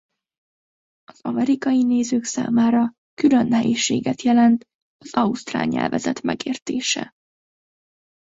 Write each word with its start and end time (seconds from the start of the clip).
Az 1.03 1.21
amerikai 1.21 1.83
nézők 1.83 2.23
számára 2.23 2.93
külön 3.13 3.47
nehézséget 3.47 4.21
jelent 4.21 4.65
az 4.97 5.13
ausztrál 5.13 5.65
nyelvezet 5.65 6.21
megértése. 6.21 7.11